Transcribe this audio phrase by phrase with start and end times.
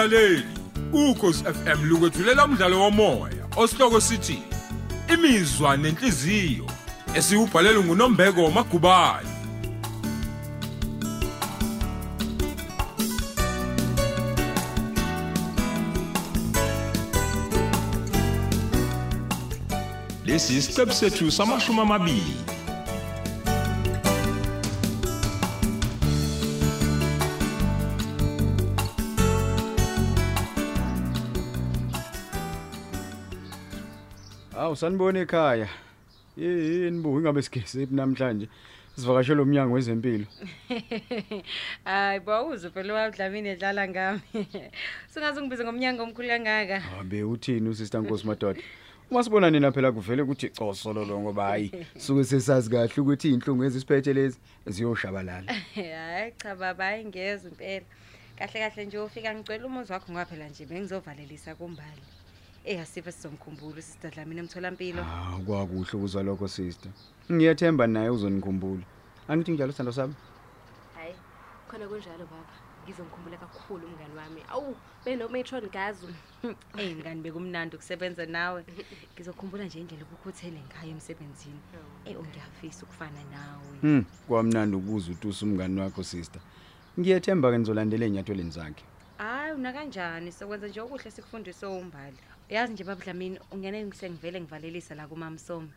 [0.00, 0.44] mlaleli
[0.92, 4.42] ukhosi FM lukwethulela umdlalo womoya osihloko sithi
[5.14, 6.66] imizwa nenhliziyo
[7.14, 9.28] esiubhalelwe nguNombeko Magubane.
[20.24, 22.59] Lesi isiqebu sethu samashumi amabili.
[34.60, 35.68] Hawu sanibona ekhaya.
[36.36, 38.48] Yini bu ingabe sigeziphi namhlanje?
[38.96, 40.26] Sivakashela umnyango wezempilo.
[41.84, 44.20] Hayi bawuze phela wabudlamini edlala ngami.
[45.10, 46.80] Singaze ngibize ngomnyango omkhulu kangaka.
[46.80, 48.60] Habe uthini usister Nkosi Madoda?
[49.10, 54.12] Uma sibona nina phela kuvele ukuthi cosololo ngoba hayi suke sesazi kahle ukuthi inhlungu ezisiphethe
[54.12, 55.52] lezi ziyoshabalala.
[55.74, 57.86] Hayi cha baba ayingeze impela.
[58.36, 62.19] Kahle kahle nje ufika ngicela umuzi wakho ngaphela nje bengizovalelisa kumbali.
[62.64, 65.02] Eh asife sizomkhumbula sister Dlamini emtholampilo.
[65.02, 66.92] Ah kwakuhle ukuzwa lokho sister.
[67.32, 68.82] Ngiyathemba naye uzonikhumbula.
[69.28, 70.14] Angithi njalo sithando sami.
[70.94, 71.14] hayi
[71.68, 72.52] khona kunjalo baba
[72.84, 76.08] ngizomkhumbula kakhulu umngani wami awu benometron gazu
[76.78, 78.64] Eh ngani bekumnandi ukusebenza nawe.
[79.14, 81.60] Ngizokhumbula nje indlela ukukhuthele ngayo emsebenzini.
[82.04, 83.78] Eh ungiyafisa ukufana nawe.
[83.80, 86.42] Hmm, kwamnandi ukubuza utusa umngani wakho sister.
[86.98, 88.84] Ngiyathemba ke nizolandela enyathweleni zakhe.
[89.18, 92.16] Hayi una kanjani sokwenza nje okuhle sikufundise umbali.
[92.50, 95.68] Uyazi nje baba Dlamini ungene ngisengivele ngivalelisa la kuMamsomo.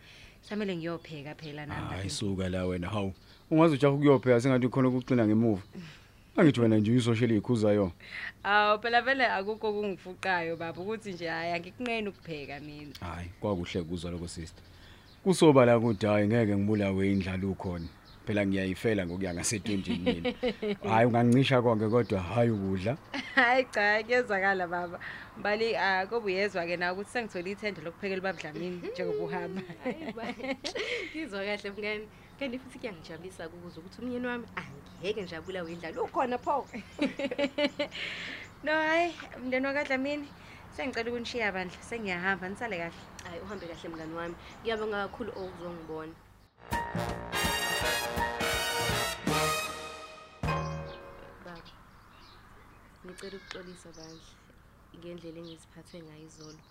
[0.42, 1.88] Samele ngiyopheka phela nami.
[1.90, 3.14] Hayi suka la wena hawu.
[3.52, 5.62] Ungaze ujaha ukuyopheka sengathi khona ukuqina ngemuva.
[6.38, 7.92] Angithi wena nje uyisoshela ikhuzayo.
[8.44, 12.94] Awu phela vele akukho kungifuqayo baba ukuthi nje hayi angikunqeni ukupheka mina.
[13.00, 14.64] Hayi, kwakuhle ukuzwa lokho sister.
[15.24, 17.86] Kusoba la kuthi hayi ngeke ngibulawe indlala ukhona.
[18.26, 20.34] Phela ngiyayifela ngokuya ngasedondini mina.
[20.90, 22.98] Hayi ungangicisha konke kodwa hayi ukudla.
[23.36, 25.00] Hayi cha kuyezwakala baba.
[25.38, 29.62] Mbali akubuyezwa ke na ukuthi sengithola ithende lokuphekela baba Dlamini njengoba uhamba.
[29.84, 30.26] hayi ba
[31.12, 32.08] ngizwa kahle mngani
[32.40, 36.68] kanti futhi kuyangijabulisa ukuzwa ukuthi umyeni wami angeke njabula wendlala ukhona pho
[38.64, 40.34] No hayi mndeni wakadlamini
[40.70, 42.96] sengicela ukunishiya bandla sengiyahamba nisale kahle.
[43.24, 46.14] hayi uhambe kahle mngani wami ngiyabonga kakhulu okuzongibona
[53.24, 54.32] ngicela ukuxolisa bandla
[54.98, 56.62] ngendlela engiziphathe ngayo izolo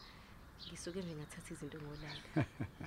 [0.67, 2.29] ngisuke nje ngathatha izinto ngolaka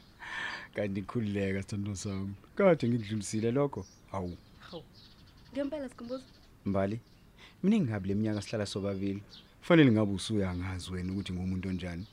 [0.75, 2.35] Kanti khulileka sithando sami.
[2.55, 3.81] Kade ngikudlulisile lokho.
[4.11, 4.37] Hawu.
[4.59, 4.83] hawu
[5.51, 6.25] ngempela sikhumbuza
[6.65, 6.99] Mbali.
[7.63, 9.21] Mina ngingabi leminyaka sihlala sobabili.
[9.59, 12.05] Kufanele ngabe usuyangazi wena ukuthi ngumuntu onjani.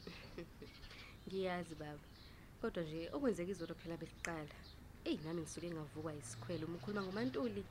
[1.27, 2.05] ngiyazi baba
[2.61, 4.57] kodwa nje okwenzeka izolo phela bekuqala
[5.05, 7.62] eyi nami ngisuke ngavukwa isikhwele uma ukhuluma ngomantuli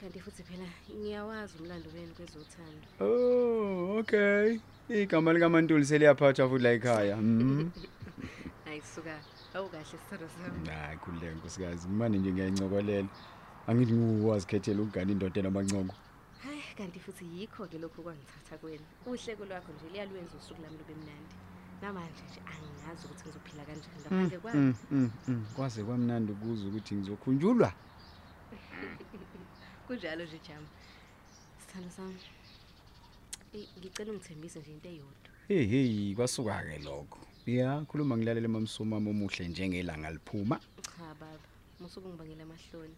[0.00, 0.64] kanti futhi phela
[0.98, 4.58] ngiyawazi umlando wenu kwezothando Oh, okay.
[4.88, 7.16] Igama lika Mantuli seliyaphatha futhi la ekhaya.
[7.16, 7.70] Mhm.
[8.64, 9.14] hayi suka
[9.54, 11.88] awukahle sithando sami Hayi khulileka nkosikazi.
[11.88, 13.08] Manje nje ngiyancokolela.
[13.66, 15.94] Angithi nguwazikhethela ukugana indoda enamancongo.
[16.44, 21.34] hayi kanti futhi yikho-ke lokhu kwangithatha kwena uhleko lwakho nje liyalwenza usuku lami lube mnandi
[21.82, 25.46] namanje nje angazi ukuthi ngizophila kanjani ngaphandle kwami Mm, mm, mm.
[25.54, 27.72] Kwaze kwamnandi ukuzwa ukuthi ngizokhunjulwa.
[29.88, 30.68] Kunjalo nje jama
[31.60, 32.20] sithando sami
[33.54, 37.18] eyi ngicela ungithembise nje into eyodwa Hey hey kwasuka ke lokho.
[37.46, 40.60] Ya khuluma ngilalela mamsomama omuhle njengelanga liphuma.
[40.60, 41.48] cha baba
[41.80, 42.94] musuke ungibangela amahloni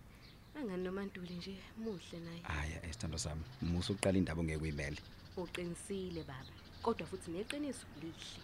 [0.58, 3.42] angani nomantuli nje muhle naye Aya esithando sami.
[3.62, 4.98] Musa uqala indaba ongeke uyimele.
[5.36, 6.50] uqinisile baba
[6.82, 8.42] kodwa futhi neqiniso lihle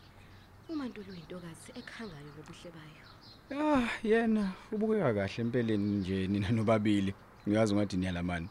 [0.69, 3.05] umantuli uyintokazi ekhangayo ngobuhle bayo
[3.51, 7.13] Ah yena ubukeka kahle empeleni nje nina nobabili.
[7.49, 8.49] Ngiyazi ngathi niyalamana.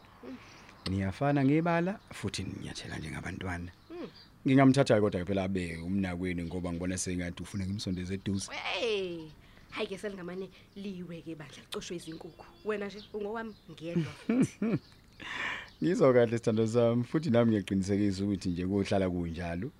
[0.90, 3.70] Niyafana ngebala futhi ninyathela njengabantwana.
[3.90, 4.08] Mm.
[4.46, 8.52] Ngingamthatha kodwa phela abe umnakweni ngoba ngibona sengathi ufuna ngimsondeze eduze.
[8.52, 9.28] hey
[9.70, 14.78] hayi ke selingamane liwe-ke bandla licoshwe izinkukhu wena nje ungowami ngedwa futhi
[15.82, 19.70] Ngizwa kahle sithando sami futhi nami ngiyaqinisekisa ukuthi nje kohlala kunjalo.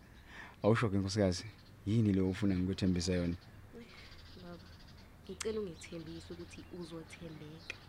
[0.63, 1.45] Awusho ke nkosikazi.
[1.87, 3.37] Yini le ufuna ngikuthembisa yona?
[4.43, 4.69] baba
[5.25, 7.86] ngicela ungithembise ukuthi uzothembeka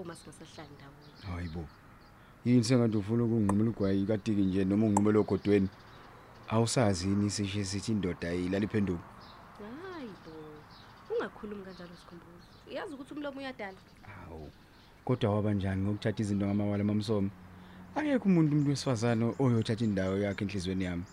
[0.00, 1.64] uma singasahlali ndawonye Hayibo.
[2.44, 5.68] Yini sengathi ufuna ukunqumela ugwayi kadiki nje noma unqumela ogodweni?
[6.48, 9.04] Awusazi yini sisho sithi indoda ayilali phenduka.
[9.60, 10.32] hayi bo
[11.12, 14.50] ungakhulumi kanjalo sikhumbuzo uyazi ukuthi umlomo uyadala Awu.
[15.04, 17.30] Kodwa waba njani ngokuthatha izinto ngamawala mamsomo?
[17.94, 21.04] Akekho umuntu umuntu wesifazane oyothatha indawo yakhe enhlizweni yami.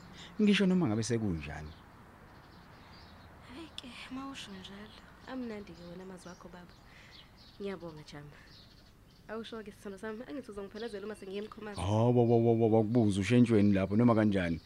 [0.42, 1.72] Ngisho noma ngabe sekunjani.
[3.50, 5.02] hayi ke mawusho njalo
[5.32, 6.76] amnandi-ke wena amazwi akho baba
[7.60, 8.38] ngiyabonga jama
[9.30, 13.96] awusho-ke sithando sami angithi uzongiphelezela uma sengiye emkhomazi Hawo wo wo wo kubuza ushentshweni lapho
[13.96, 14.60] noma kanjani.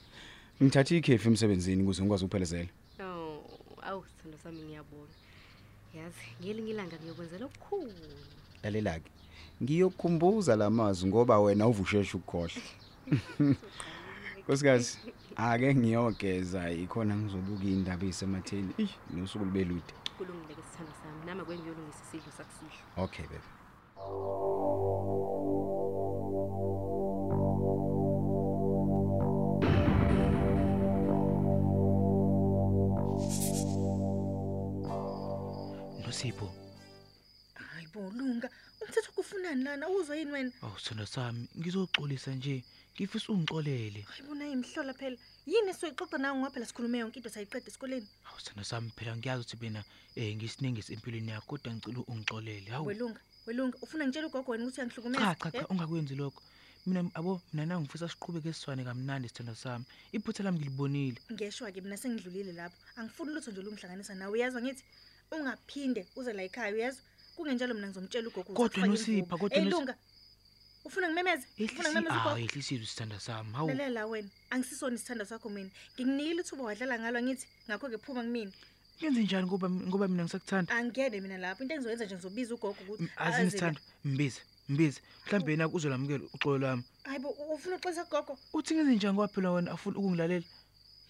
[0.64, 2.70] ngithathe ikhefu emsebenzini ukuze ngikwazi ukuphelezela
[3.02, 3.42] Oh,
[3.82, 5.16] awu sithando sami ngiyabonga.
[5.94, 7.94] Yazi, ngelinye ilanga ngiyokwenzela okukhulu.
[8.64, 9.10] lalela ke
[9.64, 12.62] ngiyokukhumbuza lamazwi ngoba wena uvusheshe ukukhohle
[14.42, 14.98] Nkosikazi
[15.36, 21.26] ake ngiyogeza ikhona ngizobuka indaba ezisematheni ish nosuku libelude Kulungile ke sithando sami.
[21.26, 23.04] Nama kwengiyolungisa isidlo sakusihlwa.
[23.06, 23.48] okay baby
[36.12, 36.52] nosipho.
[37.56, 38.50] Hayi bo lunga
[38.82, 39.90] umthetho kufunani lana?
[39.90, 40.52] Uzwe yini wena?
[40.62, 42.64] Awu sithando sami ngizoxolisa nje
[42.96, 45.18] ngifisa ungixolele hayi bona imhlola phela.
[45.46, 48.08] Yini soyixoxa nawe ngoba phela sikhulume yonke into sayiqeda esikoleni?
[48.28, 49.84] Awu sithando sami phela ngiyazi ukuthi mina
[50.18, 52.88] um ngisinengisi empilweni yakho kodwa ngicela ungixolele hawu.
[52.88, 55.66] Welunga welunga ufuna ngitshela ugogo wena ukuthi cha uyangihlukumeza cha cha Eh?
[55.72, 56.42] ungakwenzi lokho.
[56.86, 59.86] Mina abo mina nangu ngifisa siqhubeke siswane kamnandi sithando sami.
[60.12, 61.18] Iphutha lami ngilibonile.
[61.32, 62.78] Ngeshwa-ke mina sengidlulile lapho.
[62.96, 64.84] Angifuni lutho nje lungihlanganisa nawe uyezwa ngithi?
[65.32, 67.02] Ungaphinde uze la ekhaya uyezwa
[67.36, 69.38] kungenjalo mina ngizomtshela ugogo ukuthi Kodwa akufake Nosipha, imvubu.
[69.38, 69.96] kodwa Ey, Nos- lunga
[70.86, 71.46] ufuna ngimemeze?
[71.66, 73.68] Ufuna ngimemeze awu ugogo ehlisizwe sithando sami hawu.
[73.70, 75.70] Lalela wena angisisona isithando sakho mina.
[75.96, 78.52] Ngikunikile ithuba wadlala ngalo ngithi ngakho-ke phuma kumina
[79.02, 80.70] kenze njani ngoba ngoba mina ngisakuthanda?
[80.76, 81.64] Angiyene mina lapho.
[81.64, 83.52] Into engizoyenza nje ngizobiza ugogo ukuthi azini aze la.
[83.52, 85.00] sithando mbize mbize.
[85.26, 89.28] Mhlawumbe yena uzolamukela uxolo lwami hayi bo u- ufuna uxolisa kugogo uthi ngenze njani ngoba
[89.28, 90.46] phela wena afuna ukungilalela?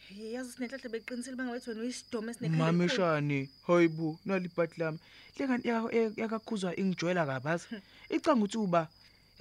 [0.08, 3.04] Hey, yazi sinenhlanhla beqinisile bangabethi wena uyisidome esinekhanda mama elikhulu.
[3.04, 5.00] eshani hayibo nalibhati lami.
[5.38, 5.64] Lekani
[6.22, 7.66] yakakhuzwa ingijwayela kabazi
[8.10, 8.88] icanga ukuthi uba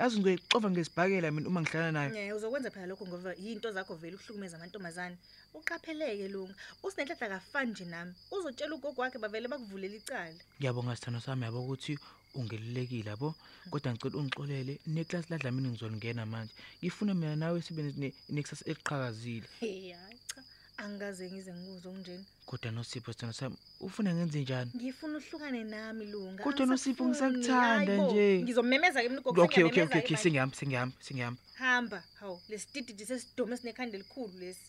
[0.00, 4.16] yazi ngizoyixova ngesibhakela mina uma ngihlala nayo Yeah, uzokwenza phela lokho ngoba yinto zakho vele
[4.16, 5.16] ukuhlukumeza amantombazane
[5.54, 11.44] uqapheleke lunga usinenhlanhla kafani nje nami uzotshela ugogo wakhe bavele bakuvulela icala ngiyabonga sithando sami
[11.44, 11.98] yabo ukuthi
[12.34, 13.34] ungelulekile yabo
[13.70, 19.46] kodwa ngicela ungixolele neklasi ladla mina ngizolingena manje ngifuna mina nawe sibe ne- nekusasa eliqhakazile
[19.60, 20.19] hey hayi cha
[20.84, 23.56] angikaze ngize ngibuze okunjeni kodwa nosipho sithando sami
[23.86, 27.38] ufuna ngenze njani ngifuna uhlukane nami lunga Kodwa Nosipho, angisafuni.
[27.38, 28.26] ngisakuthanda Hayi bo, nje.
[28.44, 30.22] ngizomemeza ke mina ugogo okay okay okay sengiyamemeza-ke okay manje.
[30.22, 34.66] sengihamba sengihamba sengihamba hamba hawu lesitididi sesidome esinekhanda elikhulu lesi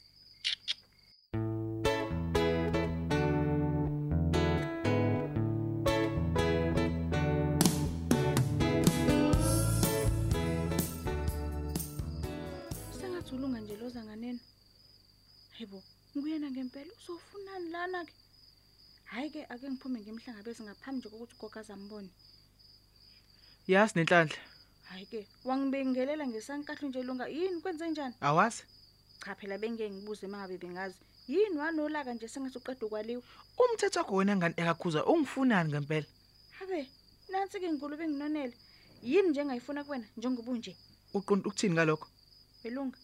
[13.00, 14.40] sengathi ulunga nje loza nganeni
[15.56, 15.80] hayibo
[16.16, 18.13] nguyena ngempela uzofunani lana-ke
[19.12, 22.10] hhayi-ke ake ngiphume ngimhlangabezi ngaphambi nje kokuthi ugogo azambone.
[23.68, 24.40] Yasi nenhlanhla.
[24.90, 27.62] Hhayi-ke wangibingelela ngesankahlo nje lunga yini?
[27.62, 28.16] Kwenze njani?
[28.22, 28.63] Awazi.
[29.25, 30.96] Cha phela bengike ngibuze uma ngabe bengazi.
[31.28, 31.58] Yini?
[31.58, 33.24] Wanolaka nje sengathi uqeda ukwaliwa?
[33.62, 34.56] Umthetho wakho wena ngani?
[34.58, 36.08] Ekakhuza ungifunani ngempela?
[36.60, 36.90] Habe
[37.30, 38.56] nansi-ke ngikulu benginonele.
[39.04, 40.08] Yini nje engayifuna kuwena?
[40.18, 40.78] Njengoba unje.
[41.13, 42.08] Uqonda ukuthini ngalokho?
[42.63, 42.98] Belunga.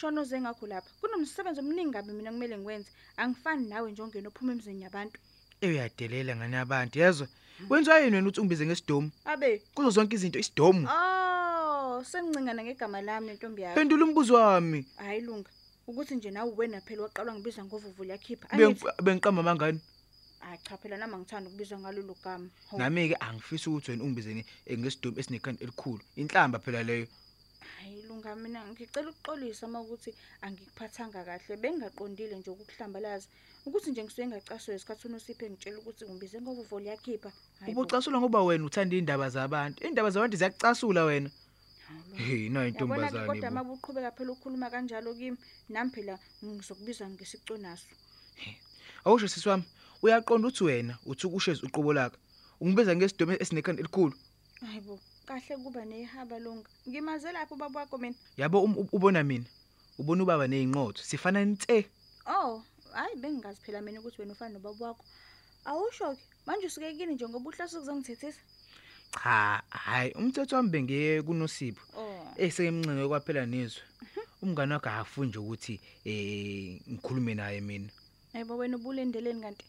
[0.00, 0.90] Shona oze ngakho lapha.
[1.00, 2.90] Kunomsebenzi omningi kabi mina kumele ngiwenze.
[3.16, 5.20] Angifani nawe nje ongena ophuma emzini yabantu.
[5.60, 7.28] Eyadelela ngani abantu yezwa
[7.70, 9.10] wenziwa yini wena uthi ungibize ngesidomu?
[9.24, 9.62] Abe.
[9.74, 10.88] Kuzo zonke izinto isidomu.
[10.90, 13.74] Oh, sengicingana ngegama lami nentombi yakho.
[13.80, 14.86] phendula umbuzo wami.
[14.96, 15.50] Hayi lunga.
[15.86, 18.50] Ukuthi nje nawe wena phela waqalwa ngibiza ngovuvu liyakhipha.
[18.50, 19.80] Angithi Bengi- bengiqamba mangani?
[20.40, 22.48] Hayi cha phela nami ngithanda ukubizwa ngalolu gama.
[22.70, 26.00] Hawu, nami-ke angifisi ukuthi wena ungibize nge- eh, ngesidomu esinekhanda elikhulu.
[26.16, 27.06] Inhlamba phela leyo.
[27.80, 31.56] Hayi lunga mina ngicela ukuxolisa uma ukuthi angikuphathanga kahle.
[31.56, 33.28] Bengingaqondile nje ukukuhlambalaza.
[33.66, 37.32] Ukuthi nje ngisuke ngacaswe isikhathi unosiphe ngitshela ukuthi ngibize ngovuvu liyakhipha.
[37.60, 37.80] Hayi bo.
[37.80, 41.30] ubucasulwa ngoba wena uthanda iy'ndaba zabantu iy'ndaba zabantu ziyakucasula wena
[41.88, 42.22] Hawu, Lunga.
[42.22, 43.60] heyi nayo Yabona ke intombazane kodwa bo.
[43.60, 45.36] uma uqhubeka phela ukukhuluma kanjalo kimi
[45.68, 47.88] nami phela ngizokubiza ngesiconaso.
[49.04, 49.64] awusho sisi wami
[50.02, 52.16] uyaqonda ukuthi wena uthi ukushezi uqobo lakho
[52.60, 54.16] ungibiza ngesidomu esinekhanda elikhulu
[54.60, 56.68] Hayibo, kahle kuba nehaba longa.
[56.88, 58.14] Ngimaze lapho baba wakho mina.
[58.36, 59.44] yabo um- u- ubona mina
[59.98, 61.86] ubona ubaba ney'nqotho sifana nte
[62.26, 62.62] Oh,
[62.92, 65.04] hayi bengingazi phela mina ukuthi wena ufana nobaba wakho.
[65.64, 68.40] Awusho ke, manje usuke kini nje ngoba uhlase ukuzongithethisa.
[69.22, 73.82] cha hhayi umthetho wami bengiye kunosipho Oh, esekemncenge kwaphela nezwe
[74.42, 77.88] umngane wakho akafuni nje ukuthi um ngikhulume naye mina
[78.32, 79.64] hayibo wena ubulendeleni kanti.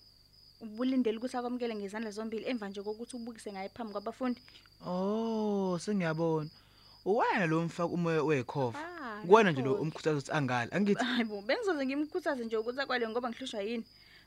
[0.61, 4.41] Ubulindele ukuthi akwamukele ngezandla zombili emva nje kokuthi ubukise ngaye phambi kwabafundi.
[4.85, 6.49] oh sengiyabona
[7.05, 9.81] uwena lo mfaka umoya wekhova Ah, kuwena nje lo lapho-ke.
[9.83, 13.85] umkhuthaza ukuthi angali angithi Hayibo, bengizoze ngimkhuthaze nje ukuthi akwale ngoba ngihlushwa yini.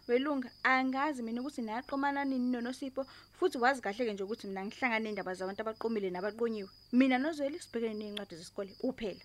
[0.08, 3.04] Welunga, angazi mina ukuthi naqomana nini noNosipho
[3.38, 6.68] futhi wazi kahle ke nje ukuthi mina ngihlangana nendaba zabantu abaqomile nabaqonyiwe.
[6.92, 9.20] Mina nozweli sibhekene nezincwadi zesikole kuphela.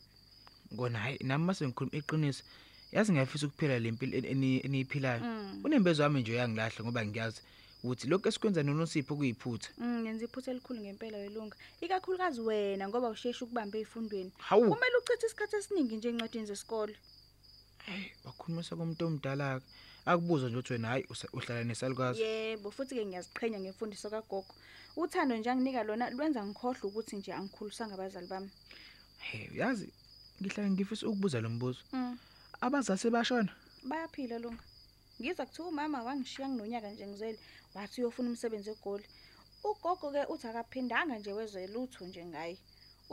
[0.74, 2.44] ngona hayi nami mase ngikhuluma iqiniso
[2.94, 5.62] yazi ngiyafisa ukuphila le mpilo eni- eni- eniyiphilayo Mm.
[5.66, 7.42] unembezo wami nje uyangilahla ngoba ngiyazi
[7.84, 11.56] ukuthi lokhu esikwenza nonosipho kuyiphutha Mm, yenza iphutha elikhulu ngempela welunga.
[11.82, 14.32] Ikakhulukazi wena ngoba usheshi ukubamba ezifundweni.
[14.38, 16.96] hawu Kumele uchithe isikhathi esiningi nje encwadini zesikole.
[17.86, 18.04] Hey,
[18.38, 19.66] khulumisa komuntu omdala ke
[20.06, 24.54] akubuza nje ukuthi wena hayi usa- uhlala nesalukazi yebo futhi-ke ngiyaziqhenya ngemfundiso kagogo
[24.96, 28.50] uthando nje anginika lona lwenza ngikhohlwe ukuthi nje angikhulisanga abazali bami
[29.20, 29.90] he yazi
[30.40, 32.18] ngihlala ngifisa ukubuza lo mbuzo Mm.
[32.66, 33.52] Abazase bashona
[33.90, 34.64] bayaphila lunga.
[35.20, 37.40] Ngiza kuthiwa umama wangishiya nginonyaka nje ngizele
[37.76, 39.06] wathi uyofuna umsebenzi egoli.
[39.70, 42.58] Ugogo-ke uthi akaphindanga nje wezwe lutho nje ngaye.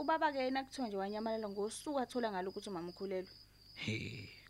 [0.00, 3.32] Ubaba-ke yena kuthiwa nje wanyamalala ngosuku athola ngalo ukuthi umama ukhulelwe.
[3.82, 3.94] He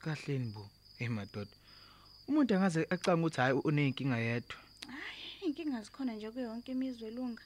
[0.03, 0.65] kahleni bo.
[1.05, 1.57] Emadoda
[2.29, 4.59] umuntu angaze acanga ukuthi hayi uneyinkinga yedwa.
[5.43, 7.43] Iy'nkinga zikhona nje kuyo yonke imizwe elunga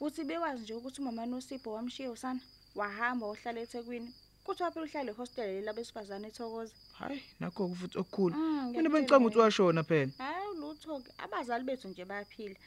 [0.00, 2.40] uthi bekwazi nje ukuthi umama nosipho wamshiya usana
[2.74, 4.10] wahamba wahlala ethekwini.
[4.44, 6.74] Kuthiwa phela uhlale ehostele leli labesifazane ethokoza.
[6.98, 8.34] Hayi nakho futhi okukhulu.
[8.36, 9.44] Mm, mina ngiyakutshela bengicanga ukuthi wena.
[9.44, 10.12] washona phela.
[10.18, 11.10] Hayi lutho-ke.
[11.24, 12.58] Abazali bethu nje bayaphila.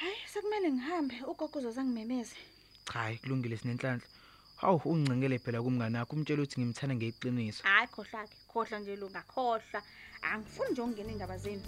[0.00, 1.16] Hhayi sekumele ngihambe.
[1.30, 2.36] Ugogo uzozangimemeze
[2.92, 4.06] cha hayi kulungile sinenhlanhla.
[4.56, 7.62] Hawu ungicengele phela kumngane wakho umtshela ukuthi ngimthanda ngeqiniso.
[7.62, 9.80] Hhayi khohlwa-ke khohlwa nje lunga khohlwa
[10.22, 11.62] angifuni nje ukungena iy'ndaba zenu.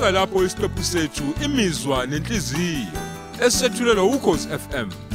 [0.00, 2.86] Sisibeka lapho isiqephu sethu imizwa nenhliziyo
[3.46, 5.09] esethulelwa ukhozi FM